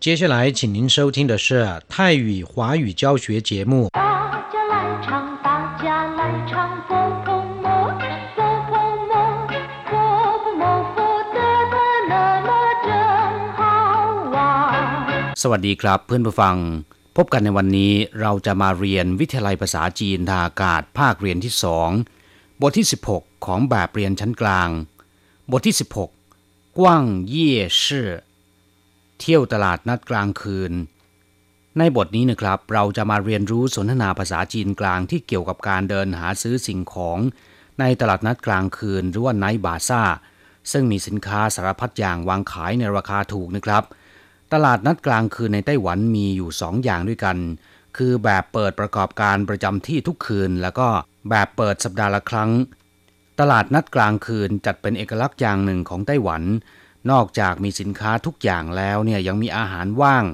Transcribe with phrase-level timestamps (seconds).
[0.00, 3.88] 接下来，请您收听的是泰语华语教学节目。
[3.92, 4.00] 大
[4.52, 6.52] 家来唱，大家来唱，
[6.86, 6.90] 佛
[7.24, 7.28] 婆
[7.62, 7.66] 摩，
[8.36, 8.38] 佛
[8.68, 8.72] 婆
[9.10, 9.12] 摩，
[9.90, 9.92] 佛
[10.42, 10.64] 婆摩，
[10.94, 10.96] 佛
[11.34, 11.38] 得
[11.72, 11.74] 得
[12.10, 12.12] 乐
[12.48, 12.50] 乐
[12.86, 12.88] 真
[13.58, 13.60] 好
[14.32, 15.34] 玩。
[15.42, 16.56] สวัสดีครับเพื่อนผู้ฟัง
[17.16, 21.90] พบกันในวันนี้เราจะมาเรียนวิทยาลัยภาษาจีนทางอากาศภาคเรียนที่สอง
[22.60, 24.68] บทที่ 16 ของแบบเรียนชั้นกลาง
[25.50, 25.74] บทที่
[26.28, 28.10] 16 กว้างเย่ชื่อ
[29.20, 30.72] เที่ยวตลาดนัดกลางคืน
[31.78, 37.18] ในบทนี้นะครับ เราจะมาเรียนรู้สนทนาภาษาจีนกลางที่เกี่ยวกับการเดินหาซื้อสิ่งของ
[37.80, 40.02] ในตลาดนัดกลางคืนหรือว่าไนบาซ่า
[40.72, 43.84] ซึ่งมีสินค้าสารพัดอย่างวางขายในราคาถูกนะครับ
[44.52, 47.36] ตลาดนัดกลางคืนในไต้หวันมีอยู่สองอย่างด้วยกัน
[47.96, 50.88] คือแบบเปิดประกอบการประจำที่ทุกคืน แล้วก็
[51.30, 52.50] แบบเปิดสัปดาห์ละครั้ง
[53.40, 56.42] ตลาดนัดกลางคืนจัดเป็นเอกลักษณ์อย่างหนึ่งของไต้หวัน
[57.11, 60.25] นอกจากมีสินค้าทุกอย่างแล้วเนี่ยยังมีอาหารว่าง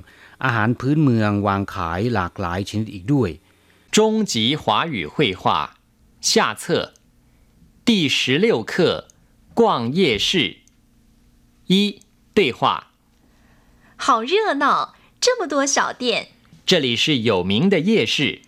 [0.43, 3.29] อาหารพื้นเมืองวางขายหลากหลายชนิดอีกด้วย
[3.95, 3.97] 中
[4.31, 4.63] 级华
[4.95, 5.43] 语绘画
[6.21, 6.93] 下册
[7.87, 9.07] 第十六课
[9.55, 10.57] 逛夜市
[11.65, 12.01] 一
[12.35, 12.91] 对话。
[13.97, 16.29] 好热闹，这么多小店，
[16.65, 18.41] 这里是有名的夜市，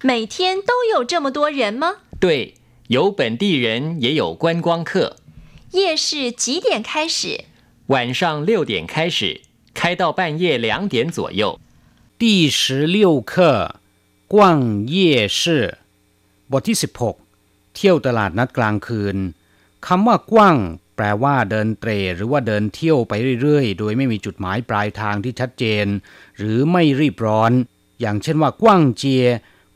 [0.00, 1.96] 每天都有这么多人吗？
[2.18, 2.54] 对，
[2.88, 5.16] 有本地人也有观光客。
[5.72, 7.44] 夜市几点开始？
[7.90, 9.42] 晚上六点开始，
[9.74, 11.60] 开到半夜两点左右。
[12.18, 13.76] 第十六课
[14.28, 15.78] 逛夜市
[16.50, 16.76] บทที่
[17.24, 19.16] 16 เที่ยวตลาดนัดกลางคืน
[19.86, 20.56] คำว่ากว้าง
[20.96, 25.86] แปลว่าเดินเตรหรือว่าเดินเที่ยวไปเรื่อยๆ โดยไม่มีจุดหมายปลายทางที่ชัดเจน
[26.38, 27.52] หรือไม่รีบร้อน
[28.00, 29.26] อย่างเช่นว่ากว้างเจีย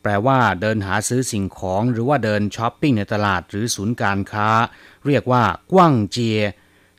[0.03, 4.48] แปลว่าเดินหาซื้อสิ่งของ หรือว่าเดินช้อปปิ้งในตลาดหรือศูนย์การค้า
[5.06, 6.41] เรียกว่ากว้างเจีย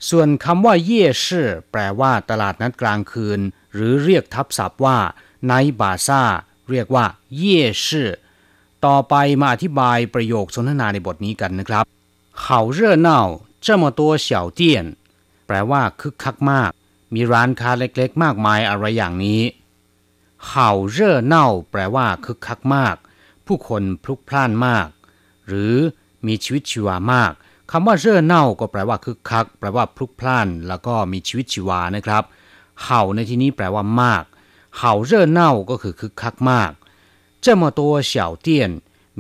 [0.10, 3.40] ส่วนคำว่าเย่ชื่อแปลว่าตลาดนัดกลางคืน
[3.74, 4.98] หรือเรียกทับศัพท์ว่า
[5.46, 6.24] ไนบาซ่า
[6.70, 7.06] เรียกว่า
[7.38, 8.12] เย่ชื่อ
[8.86, 11.86] ต่อไปมาอธิบายประโยคสนทนาในบทนี้กันนะครับ
[12.44, 12.46] 好
[12.78, 13.10] 热闹
[13.66, 14.28] 这么多小
[14.60, 14.62] 店
[15.48, 16.72] แปลว่าคึกคักมาก
[17.14, 19.42] มีร้านค้าเล็กๆ มากมายอะไรอย่างนี้
[20.50, 20.52] 好
[20.96, 20.98] 热
[21.34, 21.36] 闹
[21.72, 22.96] แปลว่าคึกคักมาก
[23.46, 24.88] ผู้คนพลุกพล่านมาก
[25.48, 25.76] หรือ
[26.26, 27.34] มีชีวิตชีวามาก
[27.72, 32.24] คำว่าเร่อเน่าก็แปลว่าคึกคัก แปลว่าพลุกพล่าน แล้วก็มีชีวิตชีวานะครับ
[32.84, 34.24] เห่าในที่นี้แปลว่ามาก
[34.78, 36.72] เห่าเร่อเน่าก็คือคึกคักมาก
[37.46, 38.14] 这么多小
[38.46, 38.48] 店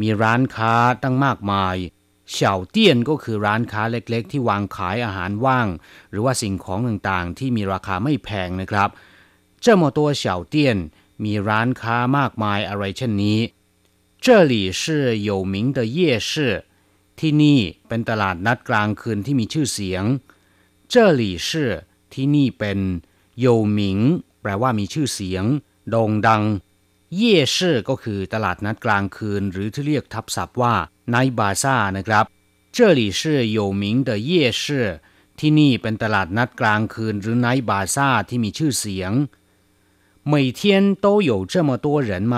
[0.01, 1.75] มีร้านค้าตั้งมากมาย
[2.31, 5.67] เฉาเตี้ยนก็คือร้านค้าเล็กๆ ที่วางขายอาหารว่าง
[6.09, 8.89] หรือว่าสิ่งของต่างๆ ที่มีราคาไม่แพงนะครับ
[9.63, 10.55] 这么多小店
[11.23, 13.39] มีร้านค้ามากมายอะไรเช่นนี้
[14.25, 14.81] 这里是
[15.29, 15.97] 有名的夜
[16.29, 16.31] 市
[17.19, 20.03] ที่นี่เป็นตลาดนัดกลางคืนที่มีชื่อเสียง
[20.91, 21.49] 这里是
[22.13, 22.79] ที่นี่เป็น
[23.39, 23.99] โยหมิง
[24.41, 25.43] แปลว่ามีชื่อเสียง
[25.89, 26.43] โด่งดัง
[27.15, 30.73] เย่ชื่อก็คือตลาดนัดกลางคืน หรือที่เรียกทับศัพท์ว่า
[31.09, 32.25] ไนบาซ่านะครับ
[32.75, 33.21] 这里是
[33.57, 34.31] 有名的夜
[34.61, 34.63] 市
[35.39, 39.11] ที่นี่เป็นตลาดนัดกลางคืน หรือไนบาซ่าที่มีชื่อเสียง
[40.31, 40.61] 每天
[41.03, 42.35] 都有这么多人吗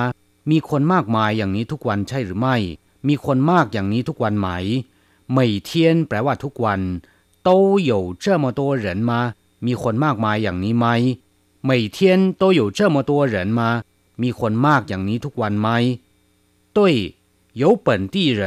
[0.52, 2.58] มีคนมากมายอย่างนี้ทุกวันใช่หรือไม่
[3.08, 4.50] มีคนมากอย่างนี้ทุกวันไหม
[5.38, 5.72] 每天
[6.08, 6.82] แปลว่าทุกวัน
[7.48, 7.50] 都
[7.92, 7.94] 有
[8.24, 9.12] 这么多人吗
[9.66, 10.88] มีคนมากมายอย่างนี้ไหม
[11.70, 11.98] 每天
[12.42, 13.62] 都有这么多人吗
[14.22, 15.70] มีคนมากอย่างนี้ทุกวันไหม
[16.76, 16.78] 对
[17.62, 18.42] 有本地人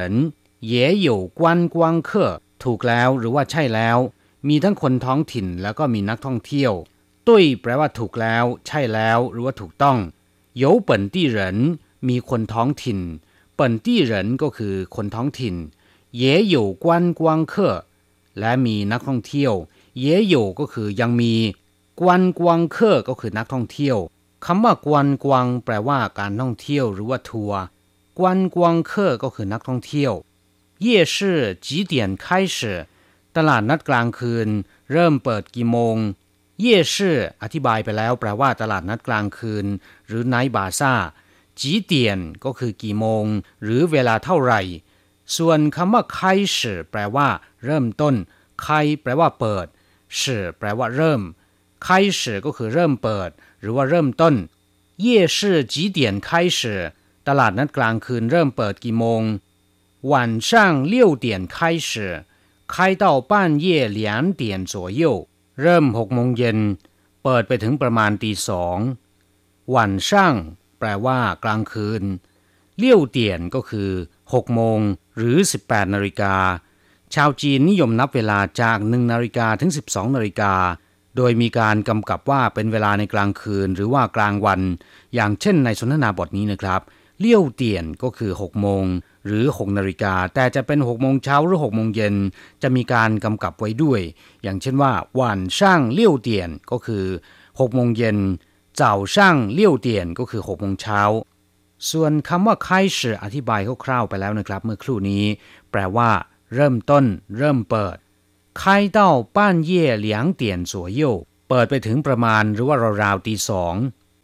[0.72, 0.72] 也
[1.06, 1.08] 有
[1.38, 1.76] 观光
[2.08, 2.10] 客
[2.62, 3.98] ถูกแล้วหรือว่าใช่แล้ว
[4.48, 6.72] มีทั้งคนท้องถิ่นแล้วก็มีนักท่องเที่ยว
[7.26, 9.98] ตุ้ยแปลว่าถูกแล้ว ใช่แล้ว หรือว่าถูกต้อง
[10.62, 11.38] 有本地人
[12.08, 12.98] มีคนท้องถิ่น
[13.60, 15.54] เปิ่นตี้เหรินก็คือคนท้องถิ่น
[16.20, 16.22] 也
[16.54, 16.86] 有观
[17.18, 17.20] 光
[17.52, 17.54] 客
[18.38, 19.52] และมีนักท่องเที่ยว
[20.04, 21.34] 也有ก็คือยังมี
[22.00, 23.98] กวนกวางเคอก็คือนักท่องเที่ยว
[24.44, 27.60] คำว่ากวนกวางแปลว่าการท่องเที่ยวหรือว่าทัวร์
[28.18, 30.12] กวนกวางเคอก็คือนักท่องเที่ยว
[30.84, 31.16] 夜市
[31.66, 31.94] 几点
[32.24, 32.58] 开始
[33.36, 34.48] ตลาดนัดกลางคืน
[34.92, 35.96] เริ่มเปิดกี่โมง
[36.60, 39.66] เย่ชื่ออธิบายไปแล้วแปลว่าตลาดนัดกลางคืน
[40.06, 40.94] หรือไนท์บาซ่า
[41.60, 43.24] จีเตียนก็คือกี่โมง
[43.62, 44.60] หรือเวลาเท่าไหร่
[45.36, 46.20] ส่วนคำว่าไค
[46.56, 47.28] ชื่อแปลว่า
[47.64, 48.14] เริ่มต้น
[48.62, 48.68] ไค
[49.02, 49.66] แปลว่าเปิด
[50.20, 51.22] ชื่อแปลว่าเริ่ม
[51.82, 51.88] ไค
[52.20, 53.30] ชื่อก็คือเริ่มเปิด
[53.60, 54.34] หรือว่าเริ่มต้น
[55.00, 56.80] เย่ชื่อจีเตียนไคชื่อ
[57.28, 59.22] ตลาดนัดกลางคืนเริ่มเปิดกี่โมง
[60.10, 60.12] 晚
[60.48, 60.50] 上
[60.92, 60.94] 六
[61.24, 61.56] 点开
[61.88, 61.90] 始
[62.72, 63.32] 开到半
[63.64, 63.66] 夜
[63.98, 64.00] 两
[64.40, 64.42] 点
[64.72, 65.02] 左右
[65.62, 66.58] เริ่มหกโมงเย็น
[67.22, 68.78] เปิดไปถึงประมาณตีสอง
[69.74, 70.34] วันช่าง
[70.81, 72.03] แปลว่ากลางคืน
[72.77, 73.89] เลี่ยวเตียนก็คือ
[74.33, 74.79] หกโมง
[75.17, 76.35] หรือ 18 นาฬิกา
[77.15, 80.53] ชาวจีนนิยมนับเวลาจาก 1 นาฬิกาถึง 12 นาฬิกา
[81.17, 84.61] โดยมีการกำกับว่าเป็นเวลาในกลางคืนหรือว่ากลางวัน
[85.15, 86.81] อย่างเช่นในสนทนาบทนี้นะครับ
[87.19, 88.85] เลี่ยวเตียนก็คือ 6 โมง
[89.25, 92.15] หรือ 6 นาฬิกา แต่จะเป็น 6 โมงเช้าหรือ 6 โมงเย็น
[92.63, 94.01] จะมีการกำกับไว้ด้วย
[94.43, 97.05] อย่างเช่นว่าวันช่างเลี่ยวเตียนก็คือ
[97.39, 98.17] 6 โมงเย็น
[98.75, 101.01] เจ้าช่างเลี้ยวเตียนก็คือหกโมงเช้า
[101.89, 105.25] ส่วนคำว่าไคชื่ออธิบายคร่าวๆไปแล้วนะครับ เมื่อครู่นี้
[105.71, 106.09] แปลว่า
[106.55, 107.05] เริ่มต้น
[107.37, 107.97] เริ่มเปิด
[108.59, 111.13] ไข้เต้าป้านเย่เหลียงเตียนสัวเย่
[111.49, 113.75] เปิดไปถึงประมาณหรือว่าราวๆตีสอง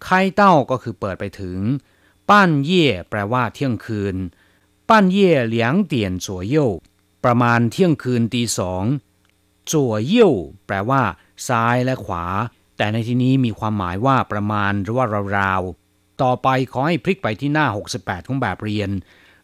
[0.04, 1.60] ไข้เต้าก็คือเปิดไปถึง
[2.30, 4.16] ป้านเย่แปลว่าเที่ยงคืน
[4.90, 6.68] ป้านเย่เหลียงเตียนสัวเย่
[7.26, 8.84] ประมาณเที่ยงคืนตีสอง
[9.72, 10.32] จั่วเย่
[10.68, 11.02] แปลว่า
[11.48, 12.26] ซ้ายและขวา
[12.78, 15.06] แต่ในที่นี้มีความหมายว่าประมาณหรือว่า
[15.38, 18.90] ราวๆ ต่อไปขอให้พลิกไปที่หน้า 68 ของแบบเรียน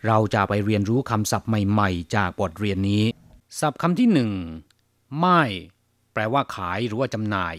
[0.08, 3.04] เราจะไปเรียนรู้คำศัพท์ใหม่ๆ จากบทเรียนนี้
[3.60, 4.32] ศัพท์คำที่หนึ่ง
[5.20, 5.42] ไม่
[6.14, 7.56] แปลว่าขายหรือว่าจำหน่าย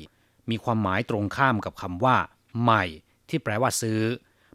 [0.50, 2.16] มีความหมายตรงข้ามกับคำว่า
[2.62, 2.84] ใหม่
[3.28, 4.00] ที่แปลว่าซื้อ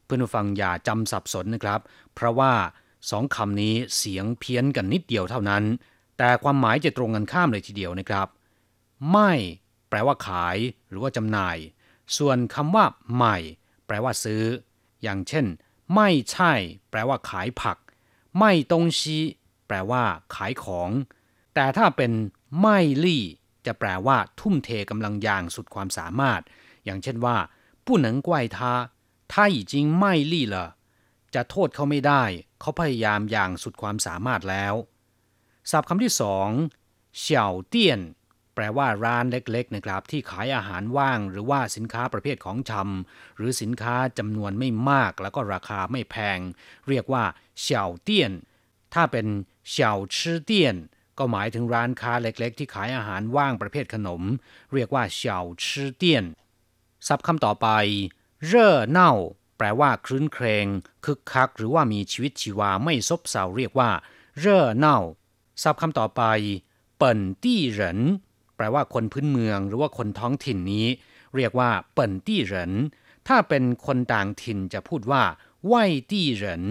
[0.03, 1.79] เพื่อนผู้ฟังอย่าจำสับสนนะครับ
[2.15, 2.53] เพราะว่า
[3.09, 5.63] สองคำนี้เสียงเพี้ยนกันนิดเดียวเท่านั้น
[6.17, 8.27] แต่ความหมายจะตรงกันข้ามเลยทีเดียวนะครับ
[9.11, 9.31] ไม่
[9.89, 10.57] แปลว่าขาย
[10.89, 11.57] หรือว่าจำหน่าย
[12.17, 13.37] ส่วนคำว่า ใหม่
[13.85, 14.43] แปลว่าซื้อ
[15.03, 15.45] อย่างเช่น
[15.95, 16.53] ไม่ใช่
[16.89, 17.77] แปลว่าขายผัก
[18.39, 19.17] ไม่ตงชี
[19.67, 20.03] แปลว่า
[20.35, 20.89] ขายของ
[21.55, 22.11] แต่ถ้าเป็น
[22.61, 23.23] ไม่ลี่
[23.65, 26.41] จะแปลว่า ทุ่มเทกำลังอย่างสุดความสามารถ
[26.85, 27.37] อย่างเช่นว่า
[27.85, 28.73] ผู้หนังกวยทา
[29.31, 30.55] ถ้าอีจริงไม่ลี่เห
[31.33, 32.23] จะโทษเขาไม่ได้
[32.59, 34.73] เขาพยายามอย่างสุดความสามารถแล้ว
[35.71, 36.49] ศัพท์คำที่สอง
[37.19, 37.99] เฉาเตี้ยน
[38.61, 46.39] แปลว่าร้านเล็กๆนะครับ ที่ขายอาหารว่าง หรือว่าสินค้าประเภทของชำหรือสินค้าจำนวนไม่มาก แล้วก็ราคาไม่แพง
[46.87, 47.23] เรียกว่า
[47.61, 48.31] เฉาเตี้ยน
[48.93, 49.27] ถ้าเป็น
[49.69, 50.75] เฉาชื่อเตี้ยน
[51.17, 54.21] ก็หมายถึงร้านค้าเล็ก ๆ ที่ขายอาหารว่างประเภทขนม
[54.73, 56.25] เรียกว่าเฉาชื่อเตี้ยน
[57.07, 57.67] ศัพท์คำต่อไป
[58.45, 59.11] เร่อเน่า
[59.57, 60.65] แปลว่าคลื้นเครง
[61.05, 63.91] คึกคัก หรือว่ามีชีวิตชีวาไม่ซบเซาเรียกว่า
[64.39, 64.99] เร่อเน่า
[65.63, 66.23] ศัพท์คำต่อไป
[66.97, 67.99] เปิ่นตี้เหริน
[68.59, 70.87] แปลว่าคนพื้นเมืองหรือว่าคนท้องถิ่นนี้
[71.35, 72.73] เรียกว่าเปิ่นตี้เหริน
[73.27, 75.23] ถ้าเป็นคนต่างถิ่นจะพูดว่า
[75.65, 75.73] ไหว
[76.11, 76.63] ตี้เหริน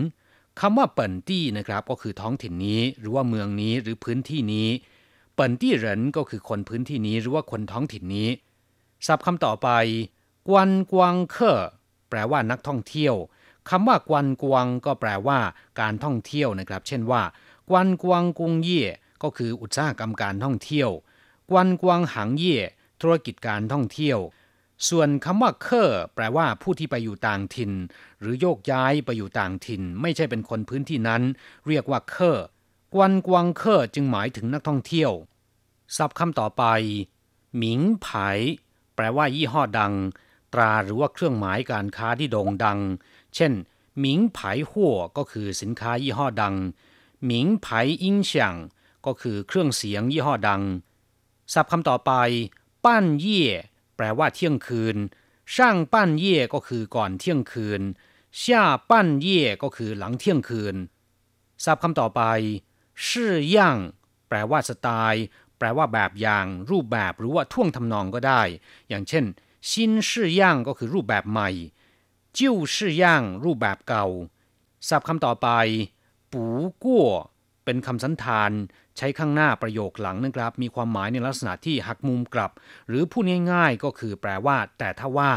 [0.61, 4.69] คำว่าเปิ่นตี้นะครับก็คือท้องถิ่นนี้ หรือว่าเมืองนี้หรือพื้นที่นี้
[5.35, 8.29] เปิ่นตี้เหรินก็คือคนพื้นที่นี้หรือว่าคนท้องถิ่นนี้
[9.07, 9.69] ศัพท์คำต่อไป
[10.49, 11.61] กวนกวางเคอ
[12.11, 13.15] แปลว่านักท่องเที่ยว
[13.71, 15.39] คำว่ากวนกวางก็แปลว่า
[15.81, 17.23] การท่องเที่ยวนะครับ เช่นว่า
[17.69, 18.85] กวนกวางกุงเย่
[19.23, 20.91] ก็คืออุตสาหกรรมการท่องเที่ยว
[21.51, 22.59] กวนกวางหางเย่
[23.01, 24.19] ธุรกิจการท่องเที่ยว
[24.89, 27.73] ส่วนคำว่าเคอแปลว่าผู้ที่ไปอยู่ต่างถิ่น
[28.21, 31.23] หรือโยกย้ายไปอยู่ต่างถิ่น ไม่ใช่เป็นคนพื้นที่นั้น
[31.67, 32.39] เรียกว่าเคอ
[32.95, 35.13] กวนกวางเคอจึงหมายถึงนักท่องเที่ยว
[35.97, 36.65] ศัพท์คำต่อไป
[37.57, 38.09] หมิงไผ
[38.95, 39.95] แปลว่ายี่ห้อดัง
[40.53, 42.79] ตราหรือว่าเครื่องหมายการค้าที่โด่งดัง
[43.35, 43.53] เช่น
[43.99, 44.39] หมิงไผ
[44.71, 46.55] หัวก็คือสินค้ายี่ห้อดัง
[47.25, 47.67] หมิงไผ
[48.03, 48.55] อิงเฉียง
[49.07, 50.63] ก็คือเครื่องเสียงยี่ห้อดัง
[51.53, 52.13] ศัพท์คำต่อไป
[52.85, 53.45] ปั้นเย่
[53.97, 54.97] แปลว่าเที่ยงคืน
[55.55, 57.83] ช่างปั้นเย่ก็คือก่อนเที่ยงคืน
[58.41, 60.77] ช่าปั้นเย่ก็คือหลังเที่ยงคืน
[61.65, 62.23] ศัพท์คำต่อไป
[63.07, 63.79] ชื่อย่าง
[64.29, 65.25] แปลว่าสไตล์
[65.59, 68.43] แปลว่าแบบอย่าง รูปแบบหรือว่าท่วงทำนองก็ได้
[68.89, 69.25] อย่างเช่น
[69.71, 71.51] ชินชื่อย่างก็คือรูปแบบใหม่
[72.37, 74.07] จิ้วชื่อย่างรูปแบบเก่า
[74.89, 75.49] ศัพท์คำต่อไป
[76.33, 76.45] ปู
[76.85, 77.09] กั่ว
[77.65, 78.51] เป็นคำสันธาน
[78.99, 82.51] ใช้ข้างหน้าประโยคหลังนะครับ มีความหมายในลักษณะที่หักมุมกลับ
[82.89, 85.33] หรือพูดง่ายๆก็คือแปลว่า แต่ถ้าว่า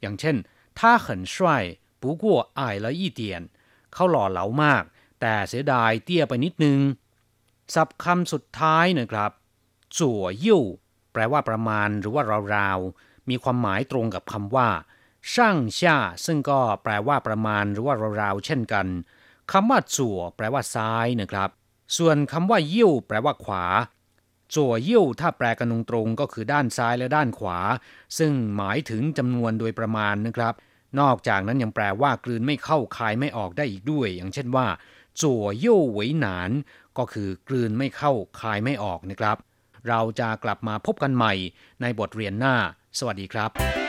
[0.00, 0.36] อย่างเช่น
[0.80, 1.62] ถ้าเขินช่วย
[2.00, 3.42] ปูกัวอายละยี่เตียน
[3.92, 4.82] เขาหล่อเหลามาก
[5.20, 6.78] แต่เสียดายเตี้ยไปนิดนึง
[7.74, 9.30] สับคำสุดท้ายนะครับ
[9.98, 10.62] จั่วยิ่ว
[11.12, 12.22] แปลว่าประมาณหรือว่า
[12.56, 14.68] ราวๆมีความหมายตรงกับคำว่า
[15.32, 15.96] ช่างชา
[16.26, 18.86] ซึ่งก็แปลว่าประมาณหรือว่าราวๆเช่นกัน
[19.52, 21.50] คำว่าจั่วแปลว่าซ้ายนะครับ
[21.96, 23.64] ส่วนคำว่ายิ่วแปลว่าขวา
[24.54, 27.58] จั่วยิ่วถ้าแปลกันตรงๆก็คือด้านซ้ายและด้านขวา
[28.18, 30.54] ซึ่งหมายถึงจำนวนโดยประมาณนะครับ
[31.00, 34.66] นอกจากนั้นยังแปลว่ากลืนไม่เข้าคายไม่ออกได้อีกด้วย อย่างเช่นว่า
[35.22, 36.50] จั่วยิ่วหวยหนาน
[36.98, 39.36] ก็คือกลืนไม่เข้าคายไม่ออกนะครับ
[39.88, 41.34] เราจะกลับมาพบกันใหม่
[41.80, 42.54] ในบทเรียนหน้า
[42.98, 43.87] สวัสดีครับ